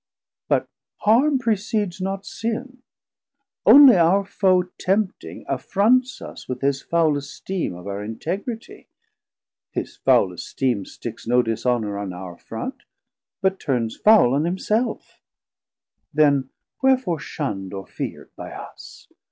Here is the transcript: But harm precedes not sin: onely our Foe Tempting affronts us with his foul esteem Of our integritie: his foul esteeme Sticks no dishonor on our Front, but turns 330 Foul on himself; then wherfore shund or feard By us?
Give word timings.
But 0.47 0.67
harm 1.01 1.37
precedes 1.37 2.01
not 2.01 2.25
sin: 2.25 2.81
onely 3.67 3.97
our 3.97 4.25
Foe 4.25 4.63
Tempting 4.79 5.45
affronts 5.47 6.23
us 6.23 6.49
with 6.49 6.61
his 6.61 6.81
foul 6.81 7.17
esteem 7.17 7.75
Of 7.75 7.85
our 7.85 8.03
integritie: 8.03 8.87
his 9.69 9.97
foul 9.97 10.29
esteeme 10.33 10.87
Sticks 10.87 11.27
no 11.27 11.43
dishonor 11.43 11.99
on 11.99 12.13
our 12.13 12.35
Front, 12.35 12.81
but 13.41 13.59
turns 13.59 13.95
330 13.97 14.03
Foul 14.03 14.33
on 14.33 14.45
himself; 14.45 15.21
then 16.11 16.49
wherfore 16.81 17.19
shund 17.19 17.71
or 17.71 17.85
feard 17.85 18.29
By 18.35 18.53
us? 18.53 19.07